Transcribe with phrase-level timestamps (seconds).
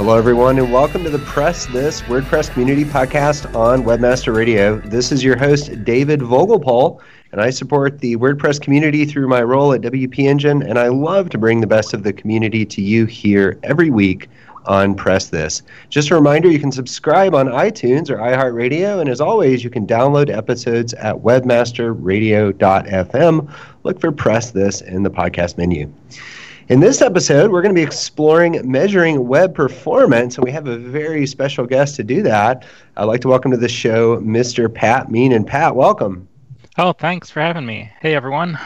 [0.00, 4.78] Hello, everyone, and welcome to the Press This WordPress Community Podcast on Webmaster Radio.
[4.78, 9.74] This is your host, David Vogelpohl, and I support the WordPress community through my role
[9.74, 13.04] at WP Engine, and I love to bring the best of the community to you
[13.04, 14.30] here every week
[14.64, 15.60] on Press This.
[15.90, 19.86] Just a reminder, you can subscribe on iTunes or iHeartRadio, and as always, you can
[19.86, 23.54] download episodes at webmasterradio.fm.
[23.82, 25.92] Look for Press This in the podcast menu.
[26.70, 30.78] In this episode, we're going to be exploring measuring web performance, and we have a
[30.78, 32.64] very special guest to do that.
[32.96, 34.72] I'd like to welcome to the show Mr.
[34.72, 35.34] Pat Meenan.
[35.34, 36.28] And Pat, welcome.
[36.78, 37.90] Oh, thanks for having me.
[38.00, 38.56] Hey, everyone.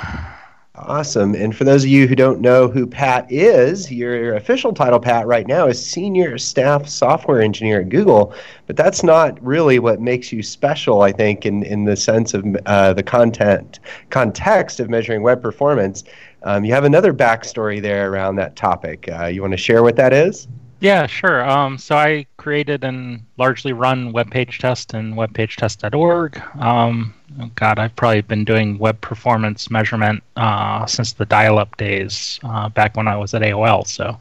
[0.77, 1.37] Awesome.
[1.37, 5.25] And for those of you who don't know who Pat is, your official title, Pat,
[5.27, 8.35] right now is Senior Staff Software Engineer at Google.
[8.67, 12.45] But that's not really what makes you special, I think, in, in the sense of
[12.67, 13.79] uh, the content
[14.11, 16.03] context of measuring web performance.
[16.45, 19.09] Um, you have another backstory there around that topic.
[19.11, 20.47] Uh, you want to share what that is?
[20.81, 21.49] Yeah, sure.
[21.49, 26.43] Um, so I created and largely run web page test and webpagetest.org.
[26.61, 32.39] Um, oh God, I've probably been doing web performance measurement uh, since the dial-up days,
[32.43, 33.87] uh, back when I was at AOL.
[33.87, 34.21] So,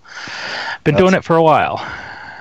[0.86, 1.86] been That's doing it for a while.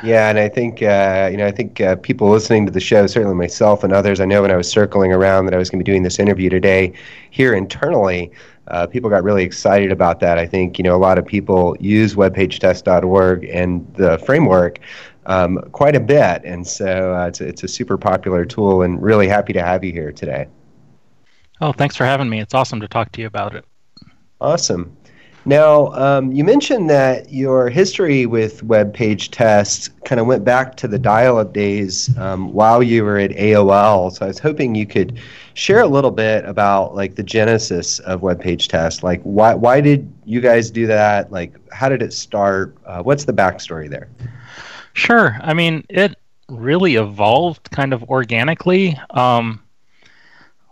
[0.04, 3.09] Yeah, and I think uh, you know, I think uh, people listening to the show,
[3.09, 5.81] certainly myself and others, I know when I was circling around that I was going
[5.81, 6.93] to be doing this interview today
[7.31, 8.31] here internally
[8.72, 10.38] uh, people got really excited about that.
[10.38, 14.80] I think you know a lot of people use webpagetest.org and the framework
[15.26, 18.82] um, quite a bit, and so uh, it's, a, it's a super popular tool.
[18.82, 20.48] And really happy to have you here today.
[21.60, 22.40] Oh, thanks for having me.
[22.40, 23.64] It's awesome to talk to you about it.
[24.40, 24.96] Awesome.
[25.44, 30.76] Now, um, you mentioned that your history with web page tests kind of went back
[30.76, 34.12] to the dial up days um, while you were at AOL.
[34.12, 35.19] So I was hoping you could
[35.54, 39.02] share a little bit about like the genesis of web page test.
[39.02, 41.32] Like, why, why did you guys do that?
[41.32, 42.76] Like, how did it start?
[42.86, 44.08] Uh, what's the backstory there?
[44.92, 45.38] Sure.
[45.41, 46.16] I mean, it
[46.48, 48.98] really evolved kind of organically.
[49.10, 49.61] Um,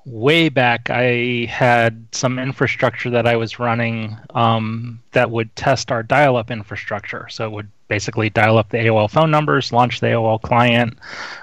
[0.05, 6.03] way back, I had some infrastructure that I was running um, that would test our
[6.03, 7.29] dial up infrastructure.
[7.31, 10.99] So it would basically dial up the AOL phone numbers, launch the AOL client,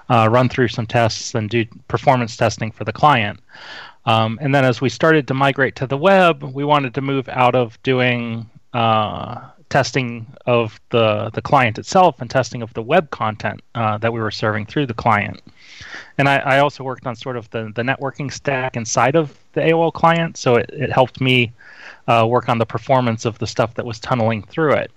[0.10, 3.40] uh, run through some tests, and do performance testing for the client.
[4.06, 7.28] Um, and then as we started to migrate to the web, we wanted to move
[7.28, 13.10] out of doing uh, testing of the, the client itself and testing of the web
[13.10, 15.42] content uh, that we were serving through the client.
[16.18, 19.62] And I, I, also worked on sort of the, the networking stack inside of the
[19.62, 21.52] AOL client, so it, it helped me
[22.08, 24.92] uh, work on the performance of the stuff that was tunneling through it.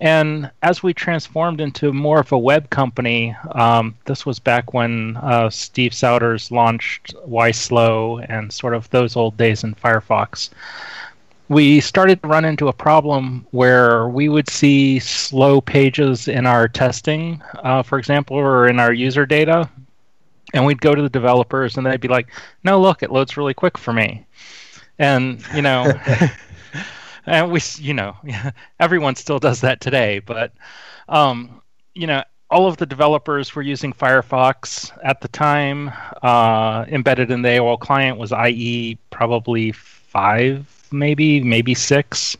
[0.00, 5.16] And as we transformed into more of a web company, um, this was back when
[5.18, 10.50] uh, Steve Souders launched YSlow and sort of those old days in Firefox
[11.48, 16.68] we started to run into a problem where we would see slow pages in our
[16.68, 19.68] testing, uh, for example, or in our user data.
[20.54, 22.28] and we'd go to the developers and they'd be like
[22.62, 24.24] no look it loads really quick for me
[24.98, 25.92] and you know
[27.26, 28.16] and we you know
[28.80, 30.52] everyone still does that today but
[31.08, 31.60] um,
[31.94, 35.90] you know all of the developers were using firefox at the time
[36.22, 42.36] uh, embedded in the aol client was ie probably 5 maybe maybe 6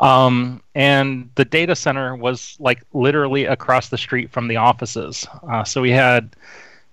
[0.00, 5.64] um, and the data center was like literally across the street from the offices uh,
[5.64, 6.34] so we had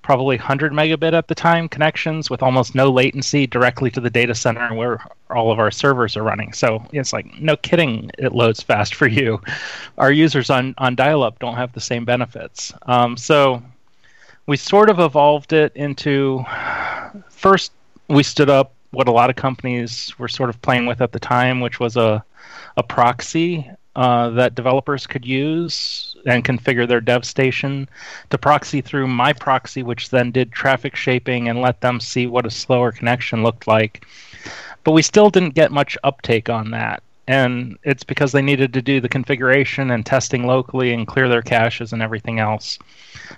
[0.09, 4.33] probably 100 megabit at the time connections with almost no latency directly to the data
[4.33, 6.51] center where all of our servers are running.
[6.51, 9.39] So it's like, no kidding, it loads fast for you.
[10.00, 12.73] Our users on, on dial up don't have the same benefits.
[12.88, 13.61] Um, so
[14.47, 16.44] we sort of evolved it into
[17.29, 17.71] first,
[18.07, 21.19] we stood up what a lot of companies were sort of playing with at the
[21.19, 22.24] time, which was a,
[22.77, 27.89] a proxy uh, that developers could use and configure their dev station
[28.30, 32.45] to proxy through my proxy, which then did traffic shaping and let them see what
[32.45, 34.06] a slower connection looked like.
[34.83, 37.03] But we still didn't get much uptake on that.
[37.27, 41.44] And it's because they needed to do the configuration and testing locally and clear their
[41.44, 42.80] caches and everything else.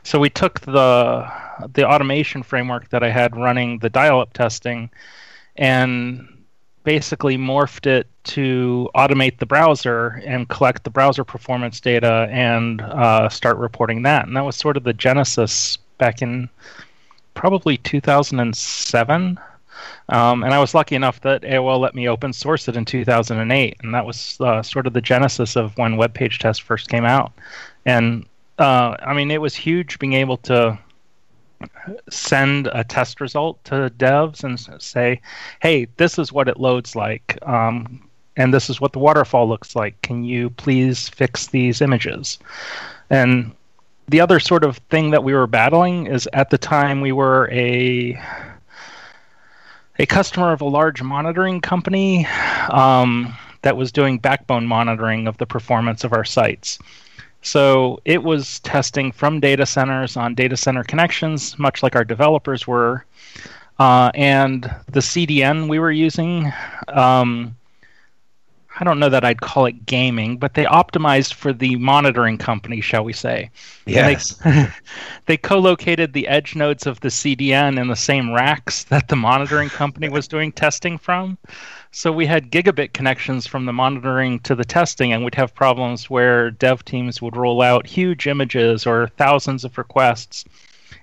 [0.04, 1.30] So we took the
[1.74, 4.90] the automation framework that I had running the dial-up testing
[5.56, 6.28] and
[6.84, 13.30] basically morphed it to automate the browser and collect the browser performance data and uh,
[13.30, 14.28] start reporting that.
[14.28, 16.50] And that was sort of the genesis back in
[17.34, 19.40] probably 2007.
[20.10, 23.78] Um, and I was lucky enough that AOL let me open source it in 2008,
[23.82, 27.06] and that was uh, sort of the genesis of when Web Page Test first came
[27.06, 27.32] out.
[27.86, 28.26] And
[28.60, 30.78] uh, I mean, it was huge being able to
[32.10, 35.22] send a test result to devs and say,
[35.62, 38.02] "Hey, this is what it loads like, um,
[38.38, 40.02] and this is what the waterfall looks like.
[40.02, 42.40] Can you please fix these images?"
[43.10, 43.52] And
[44.08, 47.50] the other sort of thing that we were battling is at the time we were
[47.52, 48.20] a
[50.00, 52.26] a customer of a large monitoring company
[52.72, 56.80] um, that was doing backbone monitoring of the performance of our sites.
[57.42, 62.68] So it was testing from data centers on data center connections, much like our developers
[62.68, 63.06] were.
[63.80, 66.52] Uh, and the CDN we were using,
[66.90, 67.56] um,
[68.80, 72.80] I don't know that I'd call it gaming, but they optimized for the monitoring company,
[72.80, 73.50] shall we say.
[73.88, 74.36] Yes.
[74.36, 74.68] They,
[75.26, 79.16] they co located the edge nodes of the CDN in the same racks that the
[79.16, 81.38] monitoring company was doing testing from.
[81.94, 86.10] So we had gigabit connections from the monitoring to the testing, and we'd have problems
[86.10, 90.46] where dev teams would roll out huge images or thousands of requests,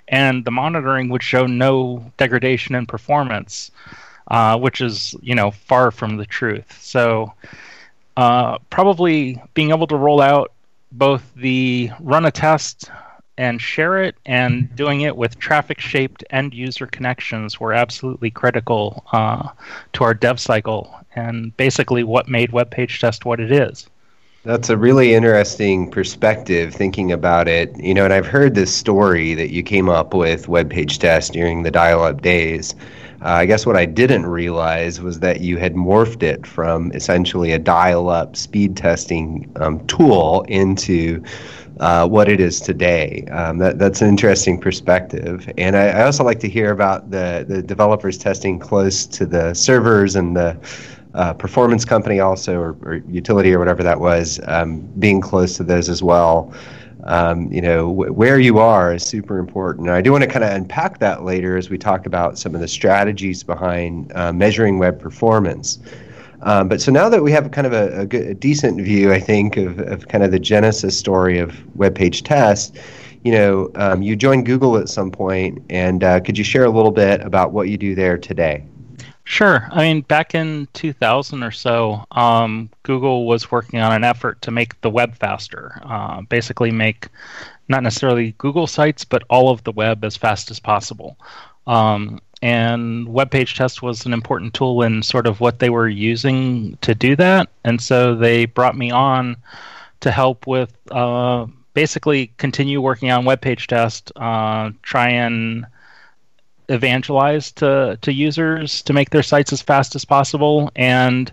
[0.09, 3.71] and the monitoring would show no degradation in performance,
[4.29, 6.81] uh, which is you know far from the truth.
[6.81, 7.35] So
[8.17, 10.53] uh, probably being able to roll out
[10.91, 12.91] both the run a test
[13.39, 19.05] and share it and doing it with traffic shaped end user connections were absolutely critical
[19.13, 19.49] uh,
[19.93, 23.89] to our dev cycle and basically what made web page test what it is.
[24.45, 27.75] That's a really interesting perspective thinking about it.
[27.79, 31.33] You know and i've heard this story that you came up with web page test
[31.33, 32.75] during the dial-up days.
[33.21, 37.51] Uh, I guess what I didn't realize was that you had morphed it from essentially
[37.51, 41.23] a dial up speed testing um, tool into
[41.81, 43.25] uh, what it is today.
[43.31, 45.51] Um, that, that's an interesting perspective.
[45.59, 49.55] And I, I, also like to hear about the, the developers testing close to the
[49.55, 50.59] servers and the
[51.15, 55.65] uh, performance company, also, or, or, utility, or whatever that was, um, being close to
[55.65, 56.53] those as well.
[57.05, 59.87] Um, you know, w- where you are is super important.
[59.87, 62.55] And I do want to kind of unpack that later as we talk about some
[62.55, 65.79] of the strategies behind uh, measuring web performance.
[66.43, 69.13] Um, but so now that we have kind of a, a, good, a decent view,
[69.13, 72.77] I think, of, of kind of the genesis story of web page test,
[73.25, 76.71] you know, um, you joined Google at some point, and uh, could you share a
[76.71, 78.65] little bit about what you do there today?
[79.25, 79.69] Sure.
[79.73, 84.51] I mean, back in 2000 or so, um, Google was working on an effort to
[84.51, 85.79] make the web faster.
[85.85, 87.09] Uh, basically, make
[87.69, 91.19] not necessarily Google sites, but all of the web as fast as possible.
[91.67, 95.89] Um, and web page test was an important tool in sort of what they were
[95.89, 97.49] using to do that.
[97.65, 99.37] And so they brought me on
[100.01, 105.67] to help with uh, basically continue working on web page test uh, try and
[106.69, 110.71] evangelize to, to users to make their sites as fast as possible.
[110.77, 111.33] And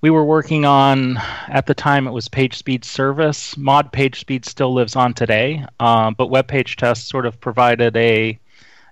[0.00, 1.16] we were working on
[1.48, 3.56] at the time it was page speed service.
[3.56, 7.96] Mod page speed still lives on today uh, but web page test sort of provided
[7.96, 8.38] a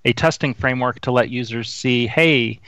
[0.04, 2.60] a testing framework to let users see, hey,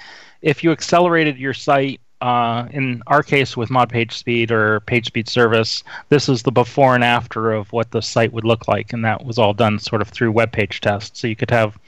[0.43, 5.07] if you accelerated your site, uh, in our case with mod page speed or page
[5.07, 8.93] speed service, this is the before and after of what the site would look like,
[8.93, 11.17] and that was all done sort of through web page test.
[11.17, 11.79] So you could have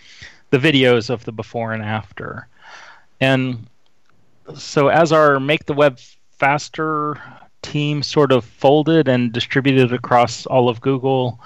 [0.50, 2.48] the videos of the before and after.
[3.20, 3.66] And
[4.54, 5.98] so as our Make the Web
[6.38, 7.20] Faster
[7.62, 11.40] team sort of folded and distributed across all of Google,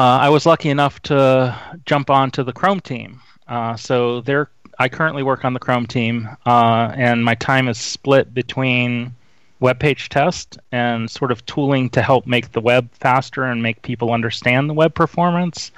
[0.00, 3.20] I was lucky enough to jump onto the Chrome team.
[3.46, 7.78] Uh, so there, I currently work on the Chrome team, uh, and my time is
[7.78, 9.14] split between
[9.60, 13.82] web page test and sort of tooling to help make the web faster and make
[13.82, 15.72] people understand the web performance,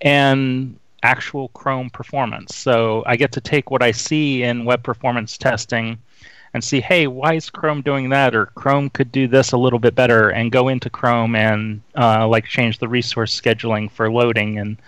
[0.00, 2.56] and actual Chrome performance.
[2.56, 5.98] So I get to take what I see in web performance testing
[6.56, 8.34] and see, hey, why is Chrome doing that?
[8.34, 12.26] Or Chrome could do this a little bit better, and go into Chrome and uh,
[12.26, 14.78] like change the resource scheduling for loading and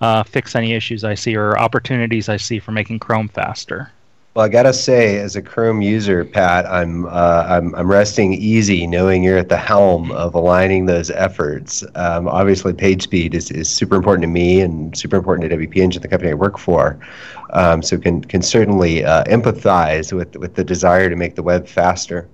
[0.00, 3.92] uh, fix any issues I see or opportunities I see for making Chrome faster.
[4.40, 8.86] Well, I gotta say, as a Chrome user, Pat, I'm uh, I'm I'm resting easy
[8.86, 11.84] knowing you're at the helm of aligning those efforts.
[11.94, 15.76] Um, obviously, page speed is, is super important to me and super important to WP
[15.76, 16.98] Engine, the company I work for.
[17.50, 21.68] Um, so can can certainly uh, empathize with with the desire to make the web
[21.68, 22.26] faster.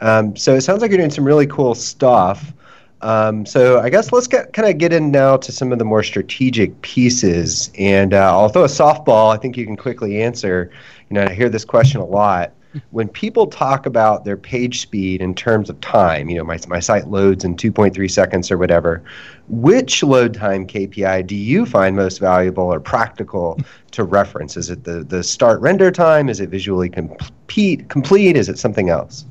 [0.00, 2.52] Um, so it sounds like you're doing some really cool stuff.
[3.00, 5.84] Um, so I guess let's get kind of get in now to some of the
[5.84, 9.32] more strategic pieces, and uh, I'll throw a softball.
[9.32, 10.72] I think you can quickly answer.
[11.10, 12.52] You know, I hear this question a lot.
[12.90, 16.80] When people talk about their page speed in terms of time, you know, my, my
[16.80, 19.02] site loads in 2.3 seconds or whatever,
[19.48, 23.58] which load time KPI do you find most valuable or practical
[23.92, 24.58] to reference?
[24.58, 26.28] Is it the, the start render time?
[26.28, 27.88] Is it visually complete?
[27.88, 28.36] Complete?
[28.36, 29.24] Is it something else?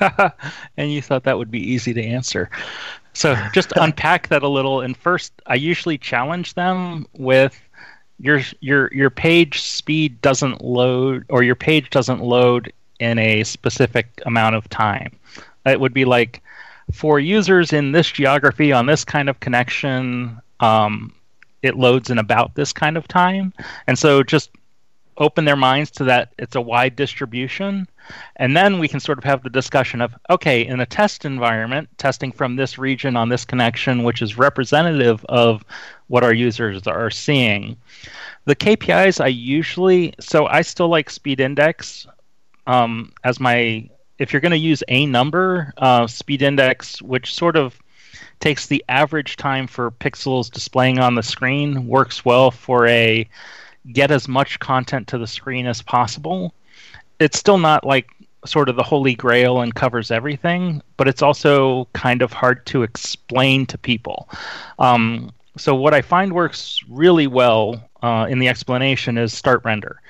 [0.76, 2.50] and you thought that would be easy to answer.
[3.14, 4.80] So just unpack that a little.
[4.80, 7.60] And first, I usually challenge them with
[8.18, 14.06] your your your page speed doesn't load, or your page doesn't load in a specific
[14.26, 15.18] amount of time.
[15.66, 16.42] It would be like
[16.92, 21.12] for users in this geography on this kind of connection, um,
[21.62, 23.52] it loads in about this kind of time.
[23.86, 24.50] And so just
[25.18, 27.86] open their minds to that it's a wide distribution.
[28.36, 31.88] And then we can sort of have the discussion of okay in a test environment
[31.98, 35.64] testing from this region on this connection which is representative of
[36.08, 37.76] what our users are seeing.
[38.44, 42.06] The kpis i usually so i still like speed index
[42.66, 47.56] um, as my if you're going to use a number uh, speed index which sort
[47.56, 47.78] of
[48.40, 53.26] takes the average time for pixels displaying on the screen works well for a
[53.92, 56.54] get as much content to the screen as possible.
[57.18, 58.08] It's still not like
[58.46, 62.82] sort of the holy grail and covers everything, but it's also kind of hard to
[62.82, 64.28] explain to people.
[64.78, 70.00] Um, so what I find works really well uh, in the explanation is start render.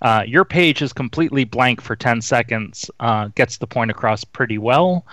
[0.00, 4.58] Uh, your page is completely blank for 10 seconds, uh, gets the point across pretty
[4.58, 5.04] well.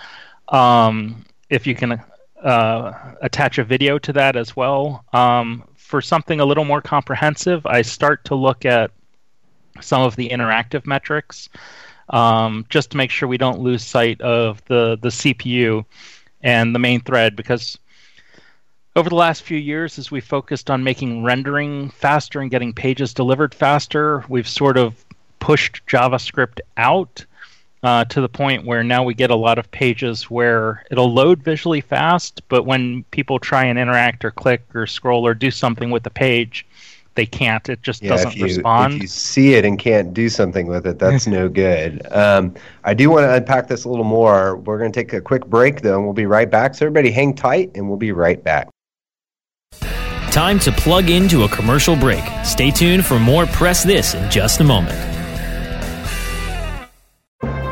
[0.48, 2.00] Um, if you can
[2.42, 7.66] uh, attach a video to that as well, um, for something a little more comprehensive,
[7.66, 8.92] I start to look at
[9.80, 11.48] some of the interactive metrics
[12.10, 15.84] um, just to make sure we don't lose sight of the, the CPU
[16.42, 17.76] and the main thread because
[18.94, 23.12] over the last few years, as we focused on making rendering faster and getting pages
[23.12, 25.04] delivered faster, we've sort of
[25.40, 27.24] pushed JavaScript out
[27.82, 31.42] uh, to the point where now we get a lot of pages where it'll load
[31.42, 35.90] visually fast, but when people try and interact or click or scroll or do something
[35.90, 36.66] with the page,
[37.14, 37.68] they can't.
[37.68, 38.94] It just yeah, doesn't if you, respond.
[38.94, 42.06] If you see it and can't do something with it, that's no good.
[42.12, 44.56] Um, I do want to unpack this a little more.
[44.56, 46.74] We're going to take a quick break, though, and we'll be right back.
[46.74, 48.68] So, everybody, hang tight, and we'll be right back.
[50.30, 52.22] Time to plug into a commercial break.
[52.44, 55.09] Stay tuned for more Press This in just a moment.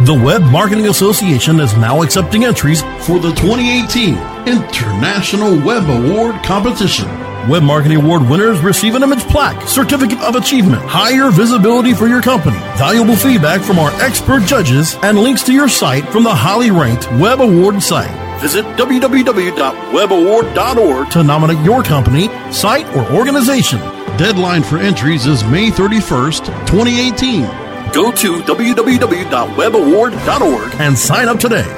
[0.09, 4.17] The Web Marketing Association is now accepting entries for the 2018
[4.49, 7.07] International Web Award Competition.
[7.47, 12.23] Web Marketing Award winners receive an image plaque, certificate of achievement, higher visibility for your
[12.23, 16.71] company, valuable feedback from our expert judges, and links to your site from the highly
[16.71, 18.41] ranked Web Award site.
[18.41, 23.79] Visit www.webaward.org to nominate your company, site, or organization.
[24.17, 27.68] Deadline for entries is May 31st, 2018.
[27.93, 31.75] Go to www.webaward.org and sign up today.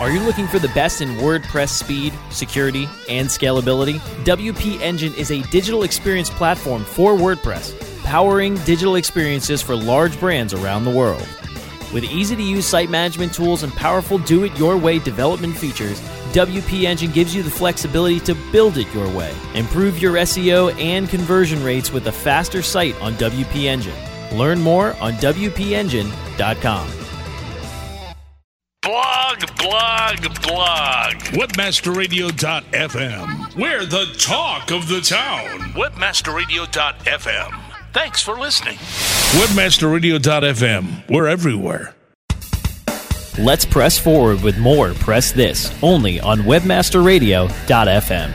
[0.00, 3.98] Are you looking for the best in WordPress speed, security, and scalability?
[4.24, 10.54] WP Engine is a digital experience platform for WordPress, powering digital experiences for large brands
[10.54, 11.26] around the world.
[11.92, 16.00] With easy to use site management tools and powerful do it your way development features,
[16.32, 19.34] WP Engine gives you the flexibility to build it your way.
[19.54, 23.94] Improve your SEO and conversion rates with a faster site on WP Engine.
[24.32, 26.90] Learn more on WPEngine.com.
[28.82, 31.14] Blog blog, blog, blog.
[31.36, 33.56] Webmasterradio.fm.
[33.56, 35.72] We're the talk of the town.
[35.72, 37.60] Webmasterradio.fm.
[37.92, 38.78] Thanks for listening.
[39.28, 41.10] Webmasterradio.fm.
[41.10, 41.94] We're everywhere.
[43.38, 48.30] Let's press forward with more Press This only on WebmasterRadio.fm.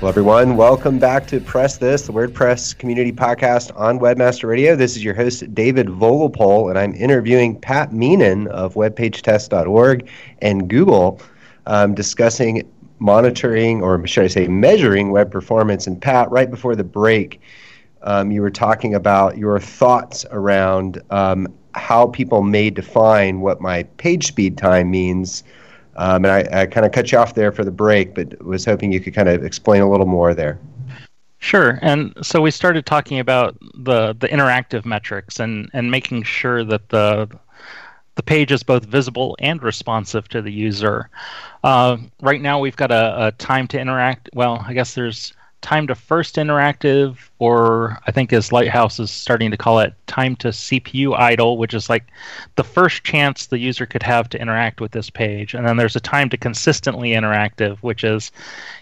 [0.00, 0.56] Well, everyone.
[0.56, 4.74] Welcome back to Press This, the WordPress community podcast on Webmaster Radio.
[4.74, 10.08] This is your host, David Vogelpohl, and I'm interviewing Pat Meenan of WebPageTest.org
[10.40, 11.20] and Google,
[11.66, 12.68] um, discussing
[12.98, 15.86] monitoring, or should I say, measuring web performance.
[15.86, 17.40] And Pat, right before the break,
[18.02, 23.84] um, you were talking about your thoughts around um, how people may define what my
[23.96, 25.44] page speed time means.
[25.96, 28.64] Um, and I, I kind of cut you off there for the break, but was
[28.64, 30.58] hoping you could kind of explain a little more there.
[31.38, 31.78] Sure.
[31.82, 36.88] And so we started talking about the, the interactive metrics and, and making sure that
[36.88, 37.28] the
[38.14, 41.08] the page is both visible and responsive to the user.
[41.64, 44.28] Uh, right now, we've got a, a time to interact.
[44.34, 45.32] Well, I guess there's
[45.62, 50.36] time to first interactive, or I think as Lighthouse is starting to call it, time
[50.36, 52.04] to CPU idle, which is like
[52.56, 55.54] the first chance the user could have to interact with this page.
[55.54, 58.32] And then there's a time to consistently interactive, which is,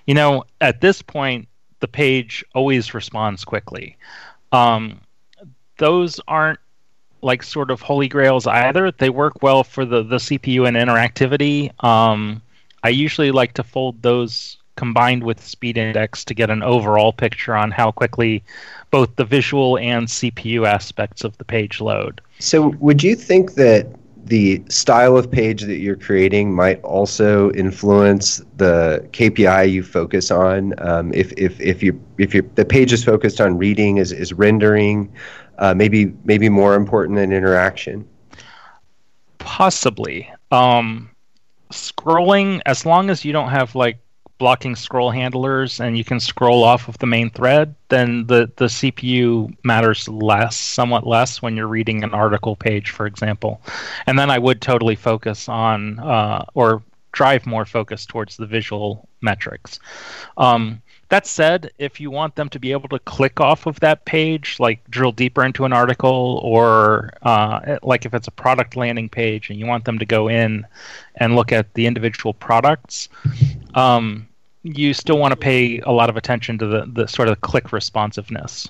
[0.07, 1.47] you know, at this point,
[1.81, 3.97] the page always responds quickly.
[4.53, 5.01] Um,
[5.79, 6.59] those aren't
[7.23, 8.91] like sort of holy grails either.
[8.91, 11.73] They work well for the, the CPU and interactivity.
[11.85, 12.43] Um,
[12.83, 17.55] I usually like to fold those combined with speed index to get an overall picture
[17.55, 18.43] on how quickly
[18.91, 22.23] both the visual and CPU aspects of the page load.
[22.39, 23.87] So, would you think that
[24.25, 30.73] the style of page that you're creating might also influence the KPI you focus on?
[30.79, 34.33] Um, if if if you if you the page is focused on reading, is is
[34.33, 35.13] rendering
[35.59, 38.09] uh, maybe maybe more important than interaction?
[39.37, 40.33] Possibly.
[40.51, 41.11] Um,
[41.71, 43.99] scrolling, as long as you don't have like
[44.41, 48.65] blocking scroll handlers and you can scroll off of the main thread, then the, the
[48.65, 53.61] CPU matters less, somewhat less when you're reading an article page, for example.
[54.07, 59.09] And then I would totally focus on uh, or drive more focus towards the visual
[59.21, 59.79] metrics.
[60.39, 64.05] Um, that said, if you want them to be able to click off of that
[64.05, 69.09] page, like drill deeper into an article, or uh, like if it's a product landing
[69.09, 70.65] page and you want them to go in
[71.17, 73.09] and look at the individual products,
[73.75, 74.29] um,
[74.63, 77.73] you still want to pay a lot of attention to the, the sort of click
[77.73, 78.69] responsiveness.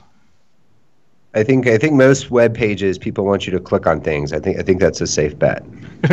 [1.35, 4.33] I think I think most web pages people want you to click on things.
[4.33, 5.65] I think I think that's a safe bet.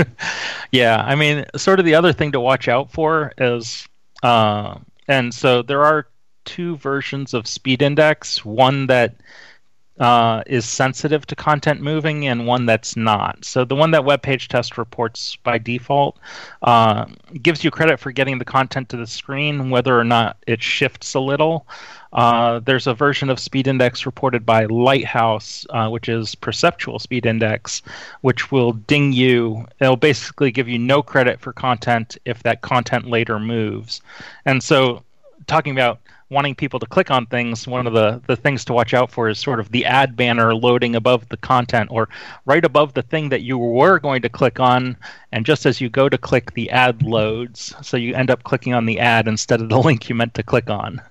[0.72, 3.88] yeah, I mean, sort of the other thing to watch out for is,
[4.22, 6.08] uh, and so there are
[6.46, 8.46] two versions of Speed Index.
[8.46, 9.16] One that
[10.00, 13.44] uh, is sensitive to content moving and one that's not.
[13.44, 16.20] So the one that web page test reports by default
[16.62, 17.06] uh,
[17.42, 21.14] gives you credit for getting the content to the screen, whether or not it shifts
[21.16, 21.68] a little.
[22.14, 27.26] Uh, there's a version of Speed Index reported by Lighthouse, uh, which is Perceptual Speed
[27.26, 27.82] Index,
[28.22, 29.66] which will ding you.
[29.80, 34.02] It'll basically give you no credit for content if that content later moves.
[34.46, 35.04] And so,
[35.48, 38.94] talking about wanting people to click on things, one of the, the things to watch
[38.94, 42.10] out for is sort of the ad banner loading above the content or
[42.46, 44.98] right above the thing that you were going to click on.
[45.32, 47.74] And just as you go to click, the ad loads.
[47.82, 50.44] So you end up clicking on the ad instead of the link you meant to
[50.44, 51.02] click on.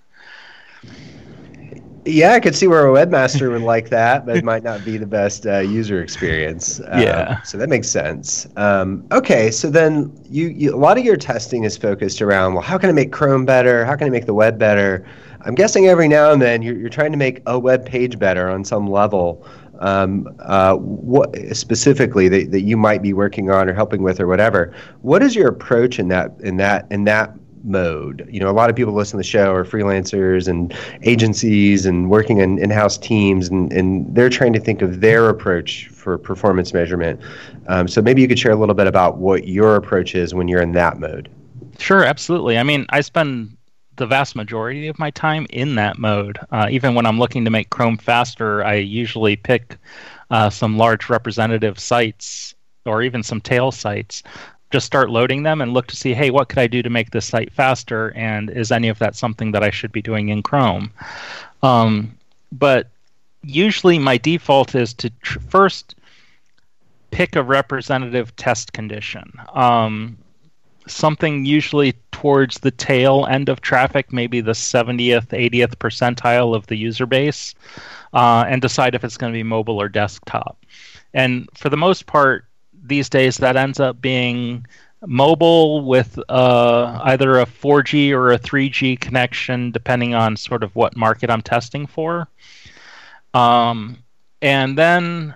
[2.07, 4.97] Yeah, I could see where a webmaster would like that, but it might not be
[4.97, 6.81] the best uh, user experience.
[6.89, 7.43] Um, yeah.
[7.43, 8.47] So that makes sense.
[8.57, 12.63] Um, okay, so then you, you, a lot of your testing is focused around well,
[12.63, 13.85] how can I make Chrome better?
[13.85, 15.05] How can I make the web better?
[15.43, 18.49] I'm guessing every now and then you're, you're trying to make a web page better
[18.49, 19.47] on some level.
[19.79, 24.27] Um, uh, what specifically that, that you might be working on or helping with or
[24.27, 24.75] whatever.
[25.03, 27.35] What is your approach in that in that in that
[27.67, 28.27] mode.
[28.31, 32.09] You know, a lot of people listen to the show are freelancers and agencies and
[32.11, 36.73] working in in-house teams, and, and they're trying to think of their approach for performance
[36.73, 37.21] measurement.
[37.67, 40.49] Um, so maybe you could share a little bit about what your approach is when
[40.49, 41.29] you're in that mode.
[41.79, 42.57] Sure, absolutely.
[42.57, 43.57] I mean, I spend
[43.97, 46.39] the vast majority of my time in that mode.
[46.51, 49.77] Uh, even when I'm looking to make Chrome faster, I usually pick
[50.31, 54.23] uh, some large representative sites or even some tail sites
[54.71, 57.11] just start loading them and look to see, hey, what could I do to make
[57.11, 58.13] this site faster?
[58.17, 60.91] And is any of that something that I should be doing in Chrome?
[61.63, 62.17] Um,
[62.53, 62.89] but
[63.43, 65.95] usually my default is to tr- first
[67.11, 69.33] pick a representative test condition.
[69.55, 70.19] Um,
[70.87, 76.77] something usually towards the tail end of traffic, maybe the 70th, 80th percentile of the
[76.77, 77.55] user base,
[78.15, 80.59] uh, and decide if it's going to be mobile or desktop.
[81.15, 82.46] And for the most part,
[82.89, 84.67] these days that ends up being
[85.05, 90.97] mobile with uh, either a 4G or a 3G connection, depending on sort of what
[90.97, 92.29] market I'm testing for.
[93.35, 93.99] Um,
[94.41, 95.35] and then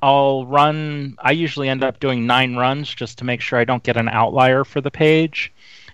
[0.00, 3.82] I'll run, I usually end up doing nine runs just to make sure I don't
[3.82, 5.52] get an outlier for the page.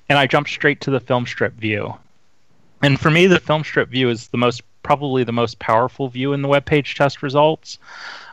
[0.09, 1.95] And I jump straight to the film strip view.
[2.83, 6.33] And for me, the film strip view is the most, probably the most powerful view
[6.33, 7.79] in the web page test results,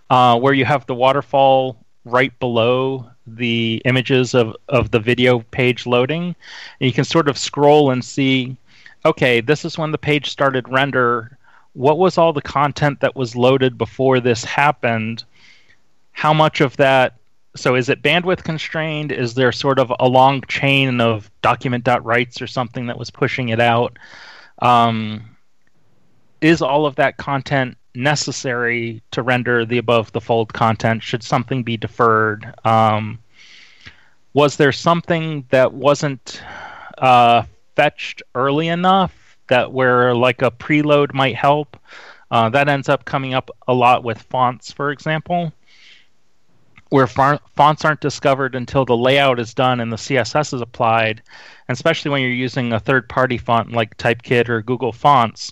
[0.09, 5.85] uh, where you have the waterfall right below the images of, of the video page
[5.85, 6.35] loading.
[6.79, 8.55] And you can sort of scroll and see,
[9.03, 11.37] okay, this is when the page started render.
[11.73, 15.23] What was all the content that was loaded before this happened?
[16.15, 17.17] how much of that
[17.57, 22.47] so is it bandwidth constrained is there sort of a long chain of document.writes or
[22.47, 23.97] something that was pushing it out
[24.59, 25.21] um,
[26.41, 31.63] is all of that content necessary to render the above the fold content should something
[31.63, 32.53] be deferred.
[32.63, 33.19] Um,
[34.33, 36.41] was there something that wasn't
[36.97, 37.43] uh,
[37.75, 41.77] fetched early enough that where like a preload might help?
[42.31, 45.53] Uh, that ends up coming up a lot with fonts for example
[46.89, 51.21] where fonts aren't discovered until the layout is done and the CSS is applied,
[51.67, 55.51] and especially when you're using a third party font like Typekit or Google Fonts,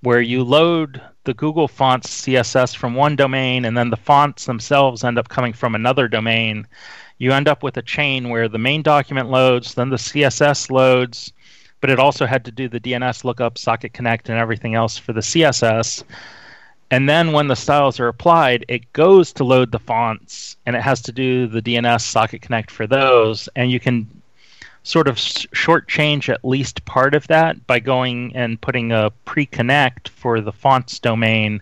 [0.00, 5.04] where you load the Google Fonts CSS from one domain and then the fonts themselves
[5.04, 6.66] end up coming from another domain,
[7.18, 11.32] you end up with a chain where the main document loads, then the CSS loads,
[11.80, 15.12] but it also had to do the DNS lookup, socket connect, and everything else for
[15.12, 16.04] the CSS.
[16.90, 20.82] And then when the styles are applied, it goes to load the fonts and it
[20.82, 23.48] has to do the DNS socket connect for those.
[23.56, 24.15] And you can
[24.86, 30.08] sort of shortchange at least part of that by going and putting a pre connect
[30.10, 31.60] for the fonts domain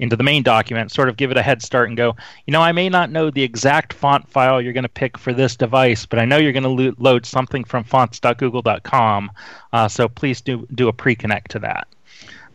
[0.00, 2.16] into the main document, sort of give it a head start and go,
[2.46, 5.32] you know, I may not know the exact font file you're going to pick for
[5.32, 9.30] this device, but I know you're going to lo- load something from fonts.google.com.
[9.72, 11.86] Uh, so please do, do a pre connect to that.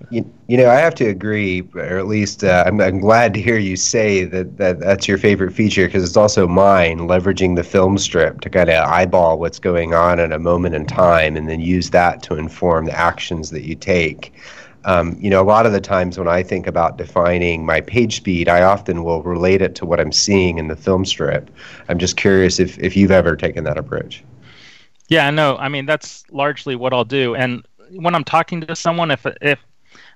[0.09, 3.41] You, you know, I have to agree, or at least uh, I'm, I'm glad to
[3.41, 7.63] hear you say that, that that's your favorite feature because it's also mine, leveraging the
[7.63, 11.49] film strip to kind of eyeball what's going on at a moment in time and
[11.49, 14.33] then use that to inform the actions that you take.
[14.85, 18.17] Um, you know, a lot of the times when I think about defining my page
[18.17, 21.49] speed, I often will relate it to what I'm seeing in the film strip.
[21.87, 24.23] I'm just curious if, if you've ever taken that approach.
[25.07, 27.35] Yeah, no, I mean, that's largely what I'll do.
[27.35, 29.59] And when I'm talking to someone, if, if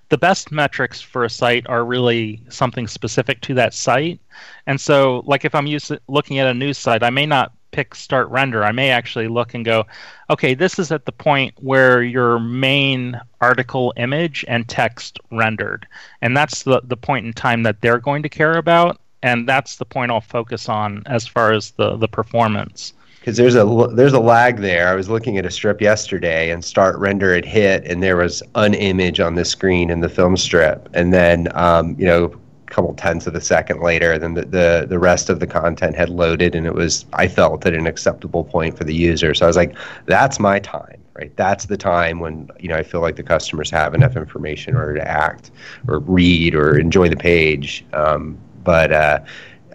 [0.09, 4.19] the best metrics for a site are really something specific to that site.
[4.65, 7.93] And so, like if I'm used looking at a news site, I may not pick
[7.93, 8.63] start render.
[8.63, 9.85] I may actually look and go,
[10.29, 15.85] okay, this is at the point where your main article image and text rendered.
[16.21, 18.99] And that's the, the point in time that they're going to care about.
[19.23, 22.93] And that's the point I'll focus on as far as the, the performance
[23.27, 24.87] because there's a there's a lag there.
[24.87, 28.41] I was looking at a strip yesterday, and start render it hit, and there was
[28.55, 32.33] an image on the screen in the film strip, and then um, you know
[32.67, 35.93] a couple tenths of a second later, then the, the the rest of the content
[35.93, 39.33] had loaded, and it was I felt at an acceptable point for the user.
[39.33, 41.03] So I was like, that's my time.
[41.13, 44.75] Right, that's the time when you know I feel like the customers have enough information
[44.75, 45.51] in order to act,
[45.89, 47.83] or read, or enjoy the page.
[47.91, 49.19] Um, but uh,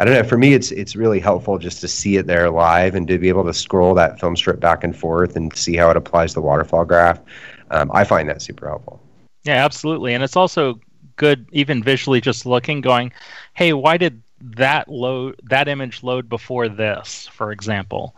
[0.03, 0.25] I don't know.
[0.25, 3.29] For me, it's it's really helpful just to see it there live and to be
[3.29, 6.41] able to scroll that film strip back and forth and see how it applies the
[6.41, 7.21] waterfall graph.
[7.71, 9.01] Um, I find that super helpful.
[9.45, 10.81] Yeah, absolutely, and it's also
[11.15, 13.12] good even visually just looking, going,
[13.55, 18.17] "Hey, why did that load that image load before this?" For example,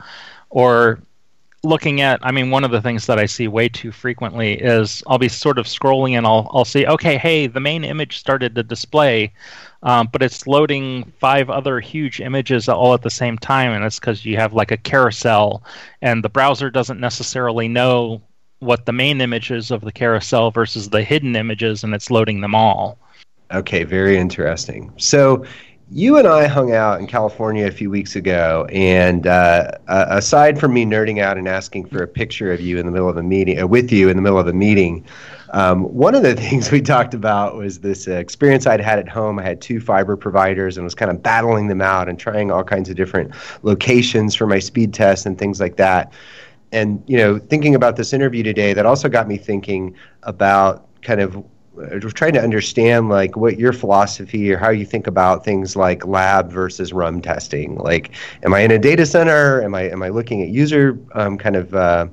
[0.49, 1.01] or
[1.65, 5.03] looking at i mean one of the things that i see way too frequently is
[5.07, 8.55] i'll be sort of scrolling and i'll, I'll see okay hey the main image started
[8.55, 9.33] to display
[9.85, 14.01] um, but it's loading five other huge images all at the same time, and it's
[14.01, 15.63] because you have like a carousel,
[16.01, 18.23] and the browser doesn't necessarily know
[18.61, 22.41] what the main image is of the carousel versus the hidden images, and it's loading
[22.41, 22.99] them all.
[23.53, 24.91] Okay, very interesting.
[24.97, 25.45] So
[25.91, 30.59] you and I hung out in California a few weeks ago, and uh, uh, aside
[30.59, 33.17] from me nerding out and asking for a picture of you in the middle of
[33.17, 35.05] a meeting, uh, with you in the middle of a meeting,
[35.51, 39.09] um, one of the things we talked about was this uh, experience I'd had at
[39.09, 39.39] home.
[39.39, 42.65] I had two fiber providers and was kind of battling them out and trying all
[42.65, 46.13] kinds of different locations for my speed test and things like that.
[46.73, 51.21] And you know, thinking about this interview today, that also got me thinking about kind
[51.21, 51.45] of
[51.81, 56.07] uh, trying to understand like what your philosophy or how you think about things like
[56.07, 57.77] lab versus RUM testing.
[57.77, 58.11] Like,
[58.43, 59.63] am I in a data center?
[59.63, 62.07] Am I am I looking at user um, kind of uh,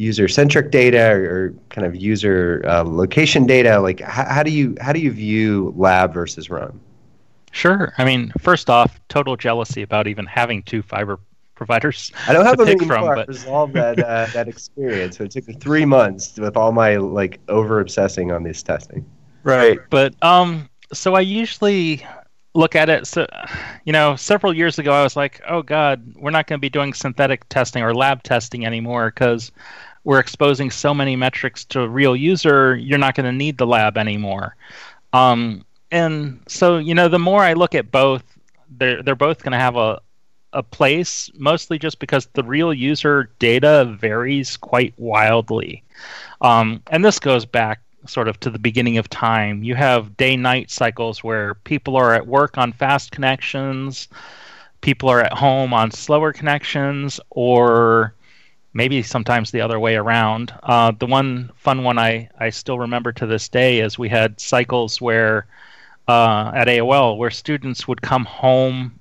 [0.00, 4.74] user centric data or, kind of user uh, location data like how, how do you
[4.80, 6.80] how do you view lab versus RUM
[7.52, 11.20] sure i mean first off total jealousy about even having two fiber
[11.60, 12.10] providers.
[12.26, 13.14] I don't have to a pick from, more.
[13.16, 15.18] but- I resolved that uh, that experience.
[15.18, 19.04] So it took me three months with all my like over obsessing on this testing.
[19.42, 19.78] Right.
[19.90, 22.02] But um, so I usually
[22.54, 23.06] look at it.
[23.06, 23.26] So,
[23.84, 26.70] you know, several years ago, I was like, oh God, we're not going to be
[26.70, 29.52] doing synthetic testing or lab testing anymore because
[30.04, 32.74] we're exposing so many metrics to a real user.
[32.74, 34.56] You're not going to need the lab anymore.
[35.12, 38.24] Um, and so, you know, the more I look at both,
[38.78, 40.00] they're they're both going to have a
[40.52, 45.82] a place, mostly just because the real user data varies quite wildly.
[46.40, 49.62] Um, and this goes back sort of to the beginning of time.
[49.62, 54.08] You have day night cycles where people are at work on fast connections,
[54.80, 58.14] people are at home on slower connections, or
[58.72, 60.52] maybe sometimes the other way around.
[60.62, 64.40] Uh, the one fun one I, I still remember to this day is we had
[64.40, 65.46] cycles where
[66.08, 68.99] uh, at AOL where students would come home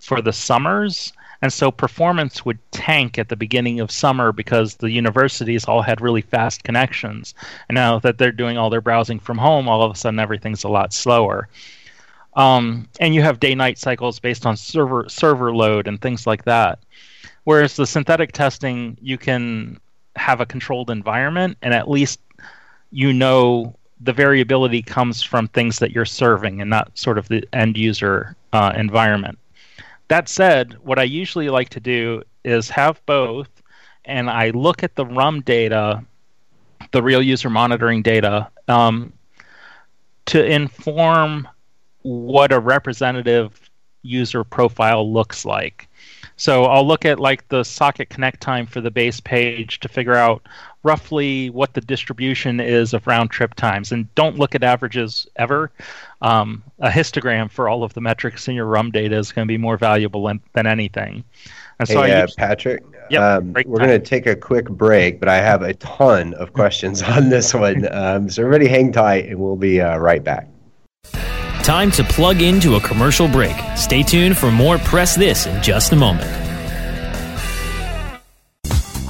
[0.00, 4.90] for the summers and so performance would tank at the beginning of summer because the
[4.90, 7.34] universities all had really fast connections.
[7.68, 10.64] And now that they're doing all their browsing from home, all of a sudden everything's
[10.64, 11.48] a lot slower.
[12.34, 16.44] Um, and you have day night cycles based on server server load and things like
[16.44, 16.78] that.
[17.44, 19.80] Whereas the synthetic testing, you can
[20.16, 22.20] have a controlled environment and at least
[22.90, 27.42] you know the variability comes from things that you're serving and not sort of the
[27.52, 29.38] end user uh, environment.
[30.10, 33.48] That said, what I usually like to do is have both,
[34.04, 36.04] and I look at the RUM data,
[36.90, 39.12] the real user monitoring data, um,
[40.26, 41.46] to inform
[42.02, 43.70] what a representative
[44.02, 45.86] user profile looks like.
[46.34, 50.16] So I'll look at like the socket connect time for the base page to figure
[50.16, 50.42] out
[50.82, 53.92] roughly what the distribution is of round trip times.
[53.92, 55.70] And don't look at averages ever.
[56.22, 59.52] Um, a histogram for all of the metrics in your RUM data is going to
[59.52, 61.24] be more valuable than, than anything.
[61.78, 64.68] And so hey, I uh, use, Patrick, Yep, um, we're going to take a quick
[64.68, 67.92] break, but I have a ton of questions on this one.
[67.92, 70.48] Um, so everybody hang tight, and we'll be uh, right back.
[71.62, 73.56] Time to plug into a commercial break.
[73.76, 76.49] Stay tuned for more Press This in just a moment.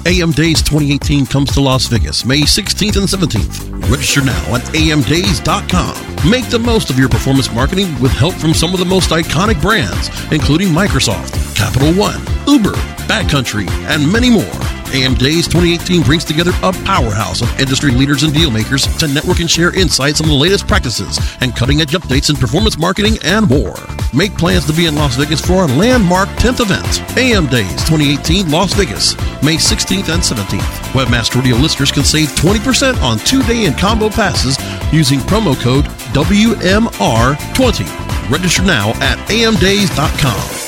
[0.07, 3.91] AM Days 2018 comes to Las Vegas May 16th and 17th.
[3.91, 6.31] Register now at amdays.com.
[6.31, 9.61] Make the most of your performance marketing with help from some of the most iconic
[9.61, 12.73] brands, including Microsoft, Capital One, Uber,
[13.07, 14.80] Backcountry, and many more.
[14.93, 19.41] AM Days 2018 brings together a powerhouse of industry leaders and deal makers to network
[19.41, 23.49] and share insights on the latest practices and cutting edge updates in performance marketing and
[23.49, 23.75] more.
[24.13, 28.51] Make plans to be in Las Vegas for our landmark 10th event, AM Days 2018
[28.51, 30.93] Las Vegas, May 16th and 17th.
[30.93, 34.59] Webmaster Radio listeners can save 20% on two day and combo passes
[34.93, 38.31] using promo code WMR20.
[38.31, 40.60] Register now at amdays.com.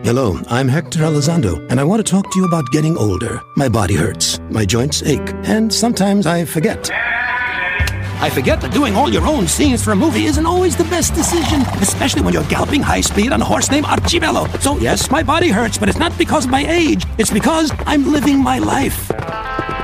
[0.00, 3.42] Hello, I'm Hector Elizondo, and I want to talk to you about getting older.
[3.56, 6.90] My body hurts, my joints ache, and sometimes I forget.
[6.90, 11.12] I forget that doing all your own scenes for a movie isn't always the best
[11.14, 14.60] decision, especially when you're galloping high speed on a horse named Archibello.
[14.62, 18.10] So, yes, my body hurts, but it's not because of my age, it's because I'm
[18.10, 19.08] living my life.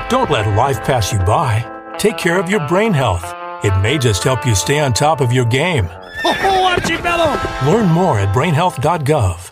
[0.08, 1.62] Don't let life pass you by.
[1.98, 3.24] Take care of your brain health.
[3.62, 5.86] It may just help you stay on top of your game.
[6.24, 7.70] Oh, Archibello!
[7.70, 9.47] Learn more at brainhealth.gov.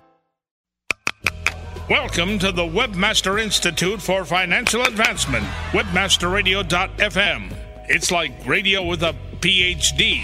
[1.89, 7.57] Welcome to the Webmaster Institute for Financial Advancement, webmasterradio.fm.
[7.89, 10.23] It's like radio with a PhD.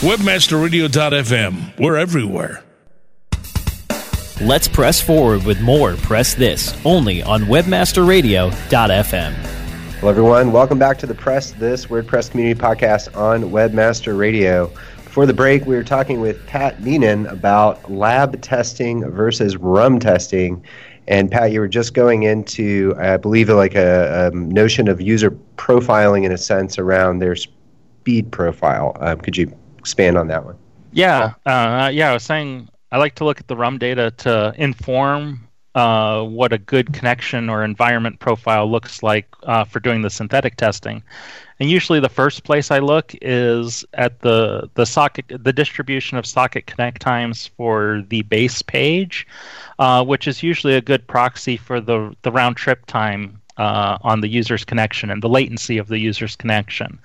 [0.00, 1.78] Webmasterradio.fm.
[1.78, 2.64] We're everywhere.
[4.40, 9.32] Let's press forward with more Press This only on webmasterradio.fm.
[9.32, 10.50] Hello, everyone.
[10.50, 14.72] Welcome back to the Press This WordPress Community Podcast on Webmaster Radio.
[15.14, 20.60] Before the break, we were talking with Pat Meenan about lab testing versus RUM testing.
[21.06, 25.30] And Pat, you were just going into, I believe, like a, a notion of user
[25.54, 28.96] profiling in a sense around their speed profile.
[28.98, 30.56] Um, could you expand on that one?
[30.90, 32.10] Yeah, uh, yeah.
[32.10, 36.52] I was saying I like to look at the RUM data to inform uh, what
[36.52, 41.02] a good connection or environment profile looks like uh, for doing the synthetic testing.
[41.60, 46.26] And usually, the first place I look is at the the socket, the distribution of
[46.26, 49.26] socket connect times for the base page,
[49.78, 54.20] uh, which is usually a good proxy for the the round trip time uh, on
[54.20, 56.98] the user's connection and the latency of the user's connection.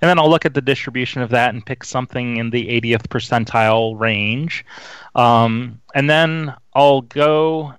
[0.00, 3.08] And then I'll look at the distribution of that and pick something in the 80th
[3.08, 4.64] percentile range.
[5.14, 7.74] Um, and then I'll go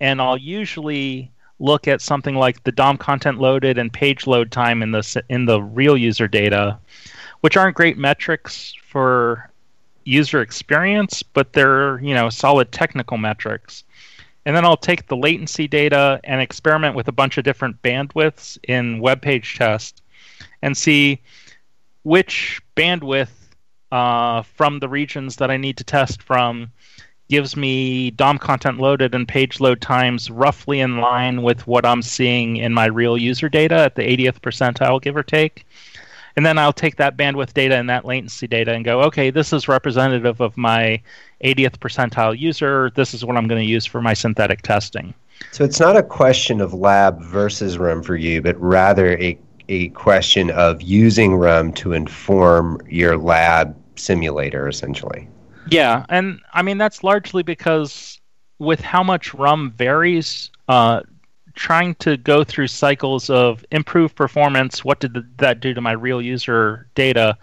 [0.00, 4.82] and I'll usually look at something like the DOM content loaded and page load time
[4.82, 6.78] in the in the real user data,
[7.42, 9.50] which aren't great metrics for
[10.04, 13.84] user experience, but they're you know solid technical metrics.
[14.46, 18.58] And then I'll take the latency data and experiment with a bunch of different bandwidths
[18.66, 20.02] in web page test
[20.62, 21.20] and see
[22.04, 23.28] which bandwidth
[23.92, 26.70] uh, from the regions that I need to test from
[27.30, 32.02] gives me DOM content loaded and page load times roughly in line with what I'm
[32.02, 35.64] seeing in my real user data at the 80th percentile, give or take.
[36.36, 39.52] And then I'll take that bandwidth data and that latency data and go, okay, this
[39.52, 41.00] is representative of my
[41.44, 42.90] 80th percentile user.
[42.94, 45.14] This is what I'm going to use for my synthetic testing.
[45.52, 49.38] So it's not a question of lab versus RUM for you, but rather a,
[49.68, 55.28] a question of using RUM to inform your lab simulator, essentially.
[55.66, 58.18] Yeah, and I mean that's largely because
[58.58, 61.02] with how much RUM varies, uh,
[61.54, 66.22] trying to go through cycles of improved performance, what did that do to my real
[66.22, 67.36] user data?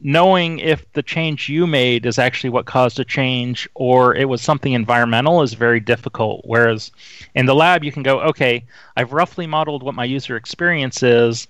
[0.00, 4.40] Knowing if the change you made is actually what caused a change or it was
[4.40, 6.42] something environmental is very difficult.
[6.44, 6.92] Whereas
[7.34, 8.64] in the lab, you can go, okay,
[8.96, 11.48] I've roughly modeled what my user experience is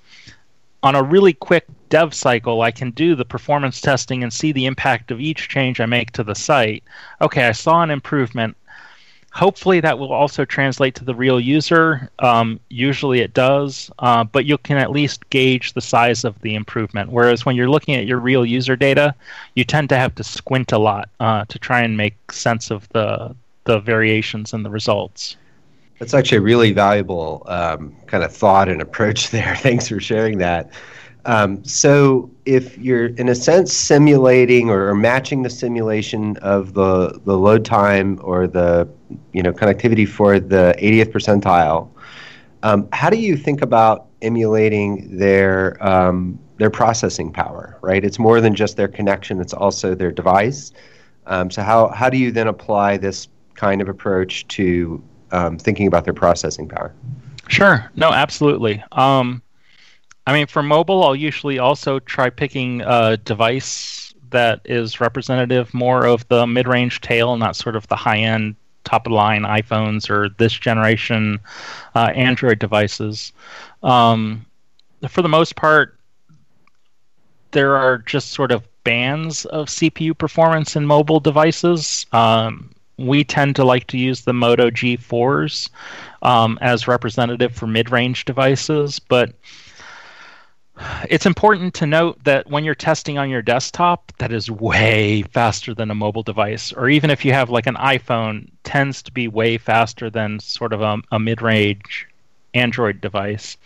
[0.83, 4.67] on a really quick dev cycle, I can do the performance testing and see the
[4.67, 6.85] impact of each change I make to the site.
[7.21, 8.57] Okay, I saw an improvement.
[9.33, 12.11] Hopefully, that will also translate to the real user.
[12.19, 16.55] Um, usually, it does, uh, but you can at least gauge the size of the
[16.55, 17.11] improvement.
[17.11, 19.15] Whereas when you're looking at your real user data,
[19.55, 22.89] you tend to have to squint a lot uh, to try and make sense of
[22.91, 25.37] the the variations in the results.
[25.99, 29.57] That's actually a really valuable um, kind of thought and approach there.
[29.57, 30.71] Thanks for sharing that.
[31.25, 37.37] Um, so, if you're in a sense simulating or, matching the simulation of the the
[37.37, 38.89] load time or the
[39.33, 41.91] you know connectivity for the 80th percentile,
[42.63, 47.79] um, how do you think about emulating their um, their processing power?
[47.83, 50.73] Right, it's more than just their connection; it's also their device.
[51.27, 55.87] Um, so, how how do you then apply this kind of approach to um, thinking
[55.87, 56.95] about their processing power.
[57.49, 57.91] Sure.
[57.97, 58.83] No, absolutely.
[58.93, 59.43] Um,
[60.27, 66.07] I mean, for mobile, I'll usually also try picking a device that is representative more
[66.07, 69.43] of the mid range tail, not sort of the high end, top of the line
[69.43, 71.39] iPhones or this generation
[71.95, 73.33] uh, Android devices.
[73.83, 74.45] Um,
[75.09, 75.99] for the most part,
[77.53, 82.07] there are just sort of bands of CPU performance in mobile devices.
[82.13, 85.71] Um, we tend to like to use the Moto G4s
[86.23, 89.33] um, as representative for mid-range devices, but
[91.09, 95.75] it's important to note that when you're testing on your desktop, that is way faster
[95.75, 99.29] than a mobile device, or even if you have like an iPhone, tends to be
[99.29, 102.07] way faster than sort of a, a mid-range
[102.55, 103.57] Android device.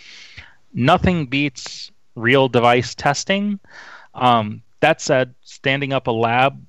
[0.75, 3.59] Nothing beats real device testing.
[4.15, 6.63] Um, that said, standing up a lab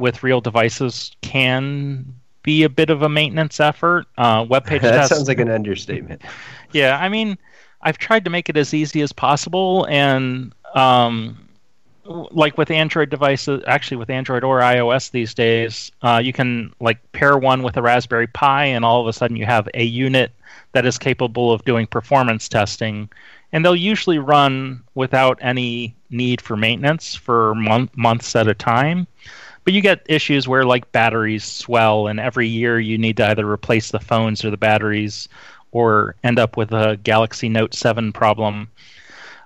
[0.00, 4.06] with real devices can be a bit of a maintenance effort.
[4.18, 6.22] Uh, web page that test, sounds like an understatement.
[6.72, 7.36] Yeah, I mean,
[7.82, 11.48] I've tried to make it as easy as possible, and um,
[12.04, 16.98] like with Android devices, actually with Android or iOS these days, uh, you can like
[17.10, 20.30] pair one with a Raspberry Pi, and all of a sudden you have a unit
[20.72, 23.08] that is capable of doing performance testing.
[23.52, 29.06] And they'll usually run without any need for maintenance for mon- months at a time.
[29.70, 33.48] But you get issues where like batteries swell, and every year you need to either
[33.48, 35.28] replace the phones or the batteries,
[35.70, 38.68] or end up with a Galaxy Note Seven problem.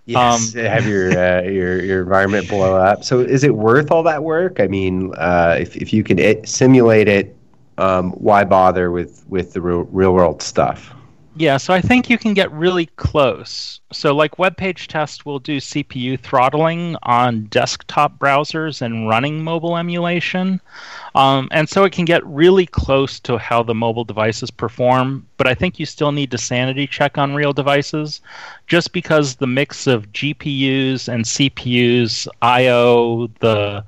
[0.06, 3.04] Yes, um, have your uh, your your environment blow up.
[3.04, 4.60] So is it worth all that work?
[4.60, 7.36] I mean, uh, if if you can it, simulate it,
[7.76, 10.94] um, why bother with with the real real world stuff?
[11.36, 13.80] Yeah, so I think you can get really close.
[13.92, 19.76] So, like web page test will do CPU throttling on desktop browsers and running mobile
[19.76, 20.60] emulation.
[21.16, 25.48] Um, and so it can get really close to how the mobile devices perform, but
[25.48, 28.20] I think you still need to sanity check on real devices
[28.68, 33.84] just because the mix of GPUs and CPUs, I/O, the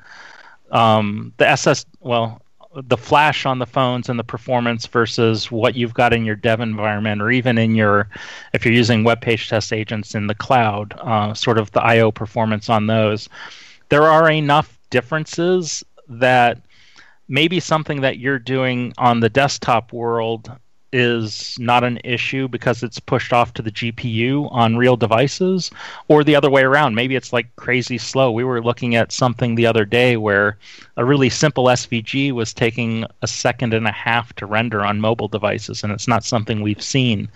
[0.73, 2.43] um, the SS well
[2.83, 6.61] the flash on the phones and the performance versus what you've got in your dev
[6.61, 8.09] environment or even in your
[8.53, 12.11] if you're using web page test agents in the cloud uh, sort of the io
[12.11, 13.29] performance on those.
[13.89, 16.61] There are enough differences that
[17.29, 20.53] maybe something that you're doing on the desktop world
[20.93, 25.71] is not an issue because it's pushed off to the GPU on real devices,
[26.09, 26.95] or the other way around.
[26.95, 28.31] Maybe it's like crazy slow.
[28.31, 30.59] We were looking at something the other day where
[30.97, 35.29] a really simple SVG was taking a second and a half to render on mobile
[35.29, 37.29] devices, and it's not something we've seen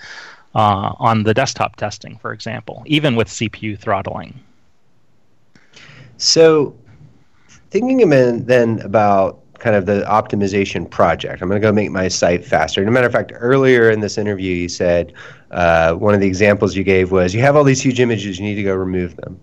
[0.54, 4.38] uh, on the desktop testing, for example, even with CPU throttling.
[6.16, 6.76] So,
[7.70, 8.08] thinking
[8.44, 11.42] then about kind of the optimization project.
[11.42, 12.80] I'm going to go make my site faster.
[12.80, 15.12] And a matter of fact, earlier in this interview, you said
[15.50, 18.46] uh, one of the examples you gave was you have all these huge images, you
[18.46, 19.38] need to go remove them.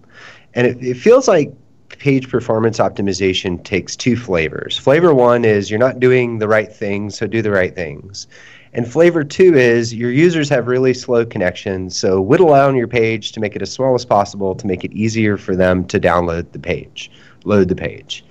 [0.55, 1.53] And it, it feels like
[1.89, 4.78] page performance optimization takes two flavors.
[4.78, 8.28] Flavor one is you're not doing the right things, so do the right things.
[8.74, 13.32] And flavor two is your users have really slow connections, so whittle down your page
[13.32, 16.51] to make it as small as possible to make it easier for them to download
[16.51, 17.09] the page,
[17.45, 18.26] load the page.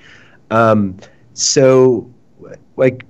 [0.51, 0.97] Um,
[1.37, 2.11] so,
[2.77, 3.05] like,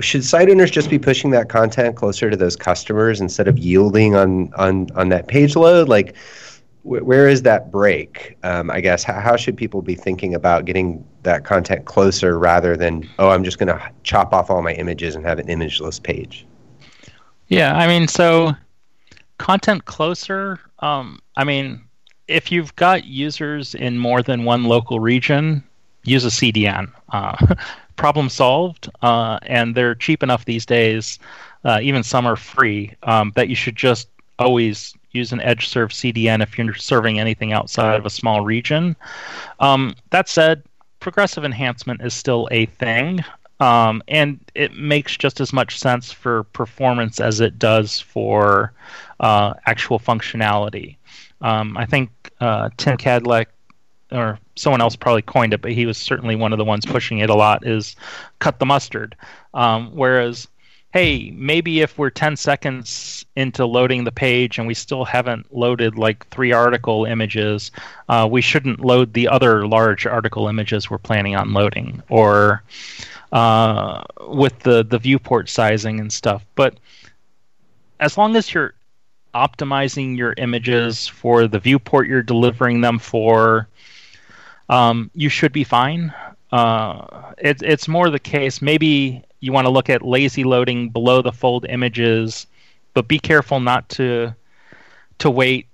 [0.00, 4.16] should site owners just be pushing that content closer to those customers instead of yielding
[4.16, 5.88] on on on that page load?
[5.88, 6.16] Like,
[6.82, 8.36] wh- where is that break?
[8.42, 12.76] Um, I guess how, how should people be thinking about getting that content closer rather
[12.76, 16.02] than oh, I'm just going to chop off all my images and have an imageless
[16.02, 16.44] page?
[17.46, 18.52] Yeah, I mean, so
[19.38, 20.58] content closer.
[20.80, 21.82] Um, I mean,
[22.26, 25.64] if you've got users in more than one local region,
[26.08, 26.90] use a CDN.
[27.12, 27.54] Uh,
[27.96, 31.18] problem solved, uh, and they're cheap enough these days.
[31.64, 32.94] Uh, even some are free.
[33.02, 37.52] Um, that you should just always use an edge serve CDN if you're serving anything
[37.52, 38.94] outside of a small region.
[39.60, 40.62] Um, that said,
[41.00, 43.24] progressive enhancement is still a thing.
[43.60, 48.72] Um, and it makes just as much sense for performance as it does for
[49.18, 50.96] uh, actual functionality.
[51.40, 53.46] Um, I think uh, Tim Kadlec
[54.12, 57.18] or someone else probably coined it, but he was certainly one of the ones pushing
[57.18, 57.66] it a lot.
[57.66, 57.96] Is
[58.38, 59.16] cut the mustard.
[59.54, 60.48] Um, whereas,
[60.92, 65.98] hey, maybe if we're 10 seconds into loading the page and we still haven't loaded
[65.98, 67.70] like three article images,
[68.08, 72.62] uh, we shouldn't load the other large article images we're planning on loading, or
[73.32, 76.44] uh, with the the viewport sizing and stuff.
[76.54, 76.78] But
[78.00, 78.74] as long as you're
[79.34, 83.68] optimizing your images for the viewport you're delivering them for
[84.68, 86.12] um, you should be fine.
[86.52, 88.62] Uh, it, it's more the case.
[88.62, 92.46] Maybe you want to look at lazy loading below the fold images,
[92.94, 94.34] but be careful not to
[95.18, 95.66] to wait.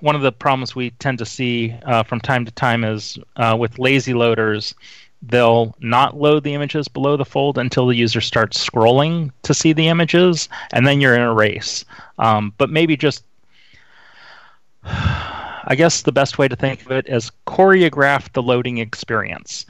[0.00, 3.56] One of the problems we tend to see uh, from time to time is uh,
[3.58, 4.74] with lazy loaders,
[5.22, 9.72] they'll not load the images below the fold until the user starts scrolling to see
[9.72, 11.84] the images, and then you're in a race.
[12.18, 13.24] Um, but maybe just
[15.72, 19.64] I guess the best way to think of it is choreograph the loading experience.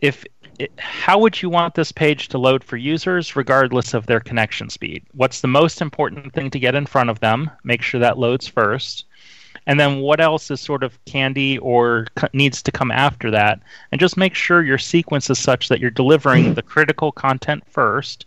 [0.00, 0.24] If
[0.60, 4.70] it, how would you want this page to load for users regardless of their connection
[4.70, 5.02] speed?
[5.14, 7.50] What's the most important thing to get in front of them?
[7.64, 9.06] Make sure that loads first.
[9.66, 13.58] And then what else is sort of candy or needs to come after that?
[13.90, 18.24] And just make sure your sequence is such that you're delivering the critical content first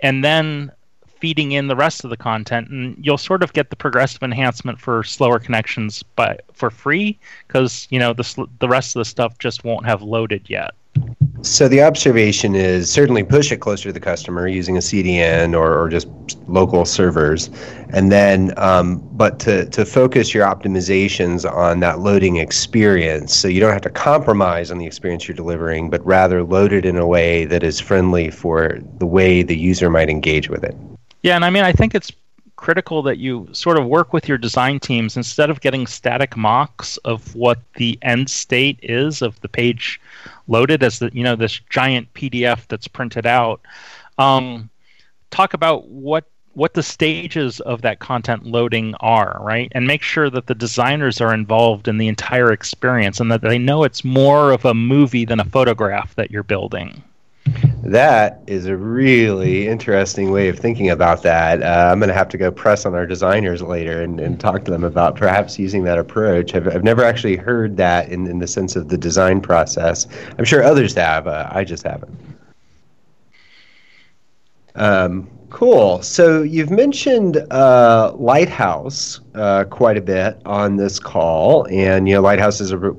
[0.00, 0.72] and then
[1.24, 4.78] feeding in the rest of the content, and you'll sort of get the progressive enhancement
[4.78, 9.38] for slower connections, but for free because you know the the rest of the stuff
[9.38, 10.72] just won't have loaded yet.
[11.40, 15.78] So the observation is certainly push it closer to the customer using a CDN or,
[15.78, 16.08] or just
[16.46, 17.48] local servers,
[17.88, 23.60] and then um, but to to focus your optimizations on that loading experience, so you
[23.60, 27.06] don't have to compromise on the experience you're delivering, but rather load it in a
[27.06, 30.76] way that is friendly for the way the user might engage with it.
[31.24, 32.12] Yeah, and I mean, I think it's
[32.56, 36.98] critical that you sort of work with your design teams instead of getting static mocks
[36.98, 39.98] of what the end state is of the page
[40.48, 43.62] loaded as the you know this giant PDF that's printed out.
[44.18, 44.68] Um,
[45.30, 49.72] talk about what what the stages of that content loading are, right?
[49.74, 53.56] And make sure that the designers are involved in the entire experience and that they
[53.56, 57.02] know it's more of a movie than a photograph that you're building.
[57.84, 61.62] That is a really interesting way of thinking about that.
[61.62, 64.64] Uh, I'm going to have to go press on our designers later and, and talk
[64.64, 66.54] to them about perhaps using that approach.
[66.54, 70.06] I've, I've never actually heard that in, in the sense of the design process.
[70.38, 72.16] I'm sure others have, uh, I just haven't.
[74.76, 76.02] Um, Cool.
[76.02, 82.22] So you've mentioned uh, Lighthouse uh, quite a bit on this call, and you know
[82.22, 82.92] Lighthouse is a,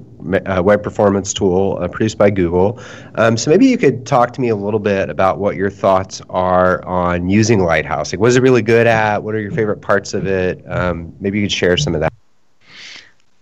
[0.45, 2.81] a web performance tool uh, produced by Google.
[3.15, 6.21] Um, so maybe you could talk to me a little bit about what your thoughts
[6.29, 8.13] are on using Lighthouse.
[8.13, 9.21] Like, what is it really good at?
[9.21, 10.63] What are your favorite parts of it?
[10.65, 12.13] Um, maybe you could share some of that.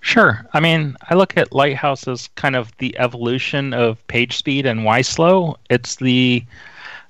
[0.01, 0.43] Sure.
[0.53, 5.55] I mean, I look at Lighthouse as kind of the evolution of PageSpeed and YSlow.
[5.69, 6.43] It's the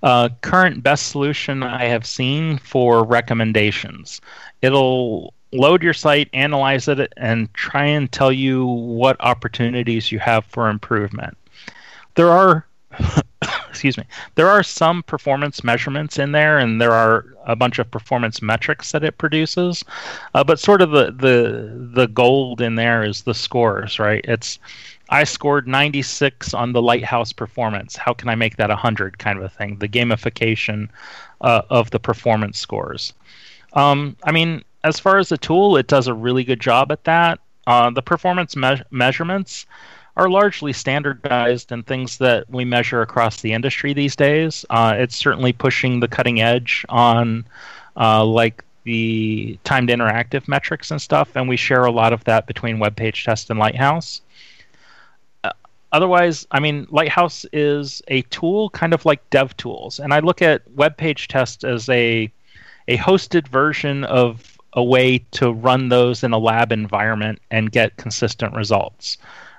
[0.03, 4.19] uh, current best solution I have seen for recommendations.
[4.61, 10.45] It'll load your site, analyze it, and try and tell you what opportunities you have
[10.45, 11.37] for improvement.
[12.15, 12.67] There are,
[13.83, 14.05] excuse me,
[14.35, 18.93] there are some performance measurements in there, and there are a bunch of performance metrics
[18.93, 19.83] that it produces.
[20.33, 24.23] Uh, but sort of the the the gold in there is the scores, right?
[24.23, 24.57] It's
[25.09, 27.97] I scored 96 on the Lighthouse performance.
[27.97, 29.79] How can I make that 100 kind of a thing?
[29.79, 30.87] The gamification
[31.41, 33.11] uh, of the performance scores.
[33.73, 37.03] Um, I mean, as far as the tool, it does a really good job at
[37.03, 37.39] that.
[37.67, 39.65] Uh, the performance me- measurements
[40.15, 44.65] are largely standardized and things that we measure across the industry these days.
[44.69, 47.45] Uh, it's certainly pushing the cutting edge on
[47.97, 52.45] uh, like the timed interactive metrics and stuff, and we share a lot of that
[52.45, 54.21] between Web Page Test and Lighthouse.
[55.43, 55.51] Uh,
[55.91, 60.69] otherwise, I mean, Lighthouse is a tool kind of like DevTools, and I look at
[60.71, 62.31] Web Page Test as a
[62.89, 67.95] a hosted version of a way to run those in a lab environment and get
[67.95, 69.17] consistent results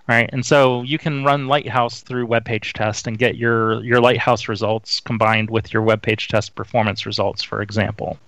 [0.09, 0.29] right?
[0.33, 4.49] And so you can run Lighthouse through web page test and get your your Lighthouse
[4.49, 8.19] results combined with your web page test performance results, for example.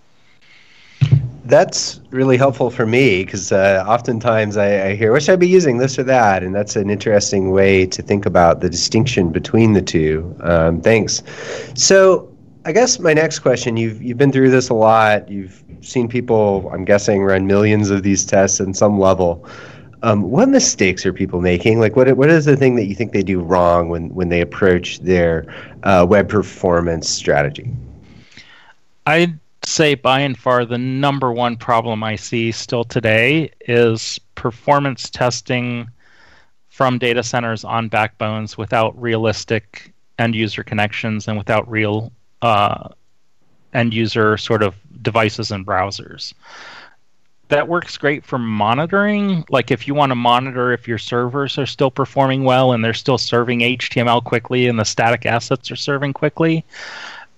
[1.45, 5.79] That's really helpful for me because uh, oftentimes I, I hear, "Wish I'd be using
[5.79, 9.83] this or that," and that's an interesting way to think about the distinction between the
[9.83, 10.35] two.
[10.41, 11.23] Um, thanks.
[11.75, 12.33] So,
[12.65, 15.29] I guess my next question: You've you've been through this a lot.
[15.29, 19.47] You've seen people, I'm guessing, run millions of these tests in some level.
[20.03, 21.81] Um, what mistakes are people making?
[21.81, 24.41] Like, what what is the thing that you think they do wrong when when they
[24.41, 25.47] approach their
[25.85, 27.71] uh, web performance strategy?
[29.07, 35.11] I'd say by and far the number one problem I see still today is performance
[35.11, 35.89] testing
[36.69, 42.89] from data centers on backbones without realistic end user connections and without real uh,
[43.73, 46.33] end user sort of devices and browsers
[47.49, 49.45] that works great for monitoring.
[49.49, 52.95] Like if you want to monitor if your servers are still performing well and they're
[52.95, 56.65] still serving HTML quickly and the static assets are serving quickly,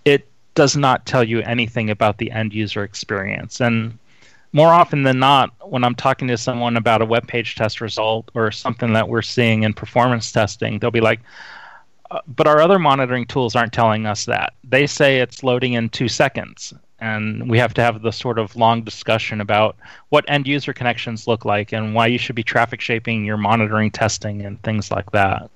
[0.05, 3.61] it does not tell you anything about the end user experience.
[3.61, 3.99] And
[4.53, 8.31] more often than not, when I'm talking to someone about a web page test result
[8.35, 11.21] or something that we're seeing in performance testing, they'll be like,
[12.11, 14.55] uh, but our other monitoring tools aren't telling us that.
[14.65, 18.57] They say it's loading in two seconds and we have to have the sort of
[18.57, 19.77] long discussion about
[20.09, 23.91] what end user connections look like and why you should be traffic shaping your monitoring
[23.91, 25.51] testing and things like that.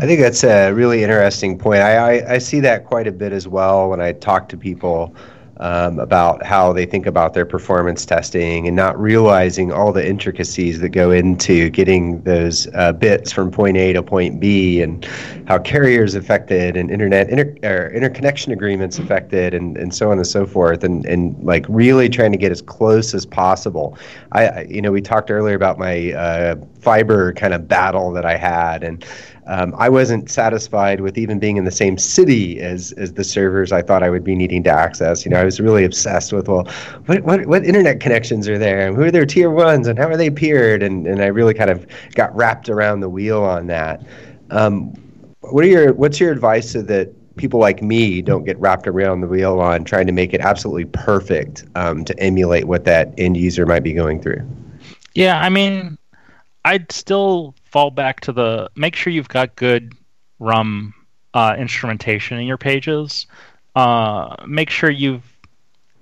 [0.00, 1.80] I think that's a really interesting point.
[1.80, 5.14] I, I, I see that quite a bit as well when I talk to people
[5.60, 10.80] um, about how they think about their performance testing and not realizing all the intricacies
[10.80, 15.04] that go into getting those uh, bits from point A to point B and
[15.46, 20.46] how carriers affected and internet inter- interconnection agreements affected and, and so on and so
[20.46, 23.98] forth and, and like really trying to get as close as possible.
[24.32, 28.36] I, you know we talked earlier about my uh, fiber kind of battle that I
[28.36, 29.04] had and
[29.46, 33.72] um, I wasn't satisfied with even being in the same city as as the servers
[33.72, 35.24] I thought I would be needing to access.
[35.24, 36.64] You know, I was really obsessed with well,
[37.06, 40.08] what what, what internet connections are there, and who are their tier ones, and how
[40.08, 43.66] are they peered, and and I really kind of got wrapped around the wheel on
[43.68, 44.02] that.
[44.50, 44.92] Um,
[45.40, 49.22] what are your what's your advice so that people like me don't get wrapped around
[49.22, 53.36] the wheel on trying to make it absolutely perfect um, to emulate what that end
[53.36, 54.46] user might be going through?
[55.14, 55.98] Yeah, I mean,
[56.64, 59.94] I'd still fall back to the make sure you've got good
[60.38, 60.94] RUM
[61.34, 63.26] uh, instrumentation in your pages.
[63.74, 65.24] Uh, make sure you've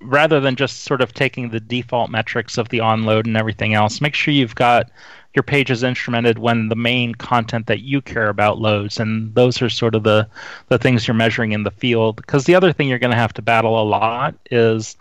[0.01, 4.01] rather than just sort of taking the default metrics of the onload and everything else,
[4.01, 4.91] make sure you've got
[5.35, 9.69] your pages instrumented when the main content that you care about loads, and those are
[9.69, 10.29] sort of the
[10.69, 12.17] the things you're measuring in the field.
[12.17, 14.97] Because the other thing you're going to have to battle a lot is,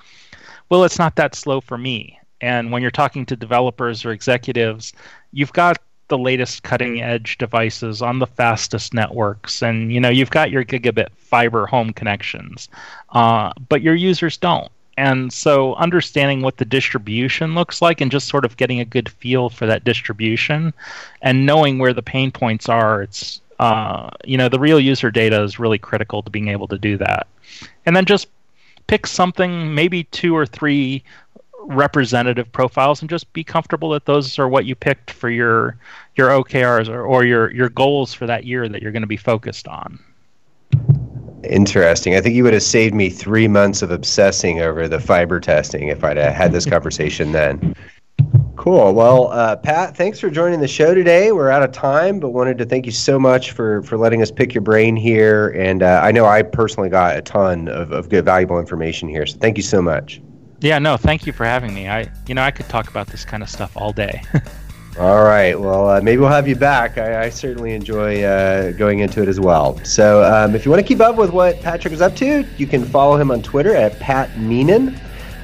[0.69, 2.19] well, it's not that slow for me.
[2.39, 4.93] And when you're talking to developers or executives,
[5.31, 10.29] you've got the latest cutting edge devices on the fastest networks and you know you've
[10.29, 12.69] got your gigabit fiber home connections
[13.09, 14.71] uh, but your users don't.
[14.99, 19.09] And so understanding what the distribution looks like and just sort of getting a good
[19.09, 20.73] feel for that distribution
[21.21, 25.41] and knowing where the pain points are it's uh, you know the real user data
[25.41, 27.27] is really critical to being able to do that.
[27.85, 28.27] And then just
[28.87, 31.03] pick something maybe two or three
[31.67, 35.77] representative profiles and just be comfortable that those are what you picked for your
[36.15, 39.17] your OKRs or, or your your goals for that year that you're going to be
[39.17, 39.99] focused on.
[41.43, 42.15] Interesting.
[42.15, 45.89] I think you would have saved me three months of obsessing over the fiber testing
[45.89, 47.75] if I'd had this conversation then.
[48.55, 48.93] Cool.
[48.93, 51.31] Well, uh, Pat, thanks for joining the show today.
[51.31, 54.31] We're out of time, but wanted to thank you so much for for letting us
[54.31, 55.49] pick your brain here.
[55.49, 59.25] And uh, I know I personally got a ton of, of good, valuable information here.
[59.25, 60.21] So thank you so much.
[60.59, 61.87] Yeah, no, thank you for having me.
[61.87, 64.21] I, you know, I could talk about this kind of stuff all day.
[64.99, 65.59] All right.
[65.59, 66.97] Well, uh, maybe we'll have you back.
[66.97, 69.79] I, I certainly enjoy uh, going into it as well.
[69.85, 72.65] So, um, if you want to keep up with what Patrick is up to, you
[72.65, 74.99] can follow him on Twitter at Pat Meenan.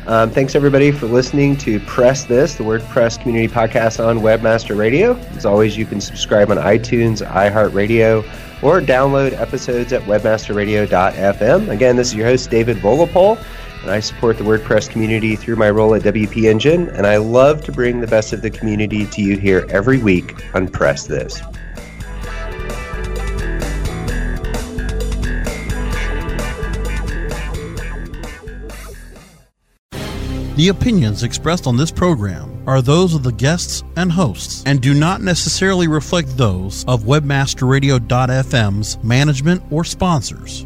[0.07, 5.15] Um, thanks everybody for listening to Press This, the WordPress community podcast on Webmaster Radio.
[5.37, 8.23] As always, you can subscribe on iTunes, iHeartRadio,
[8.63, 11.69] or download episodes at webmasterradio.fm.
[11.69, 13.37] Again, this is your host David Vogelpohl,
[13.83, 17.63] and I support the WordPress community through my role at WP Engine, and I love
[17.65, 21.41] to bring the best of the community to you here every week on Press This.
[30.55, 34.93] The opinions expressed on this program are those of the guests and hosts and do
[34.93, 40.65] not necessarily reflect those of webmasterradio.fm's management or sponsors.